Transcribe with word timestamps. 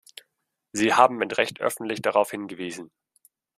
Sie 0.71 0.95
haben 0.95 1.17
mit 1.17 1.37
Recht 1.37 1.61
öffentlich 1.61 2.01
darauf 2.01 2.31
hingewiesen. 2.31 2.89